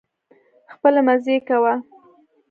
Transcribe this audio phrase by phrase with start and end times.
[0.73, 1.73] خپلې مزې کوه